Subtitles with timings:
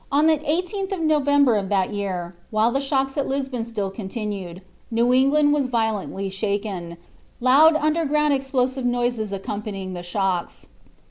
[0.11, 4.63] On the 18th of November of that year, while the shocks at Lisbon still continued,
[4.89, 6.97] New England was violently shaken,
[7.39, 10.65] loud underground explosive noises accompanying the shocks.